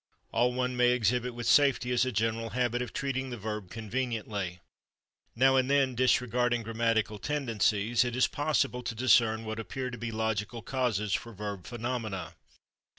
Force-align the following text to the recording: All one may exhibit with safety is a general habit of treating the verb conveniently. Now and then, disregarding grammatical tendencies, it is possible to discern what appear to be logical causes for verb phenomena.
All 0.31 0.51
one 0.51 0.75
may 0.75 0.93
exhibit 0.93 1.35
with 1.35 1.45
safety 1.45 1.91
is 1.91 2.05
a 2.05 2.11
general 2.11 2.49
habit 2.57 2.81
of 2.81 2.91
treating 2.91 3.29
the 3.29 3.37
verb 3.37 3.69
conveniently. 3.69 4.59
Now 5.35 5.57
and 5.57 5.69
then, 5.69 5.93
disregarding 5.93 6.63
grammatical 6.63 7.19
tendencies, 7.19 8.03
it 8.03 8.15
is 8.15 8.25
possible 8.25 8.81
to 8.81 8.95
discern 8.95 9.45
what 9.45 9.59
appear 9.59 9.91
to 9.91 9.99
be 9.99 10.11
logical 10.11 10.63
causes 10.63 11.13
for 11.13 11.33
verb 11.33 11.67
phenomena. 11.67 12.33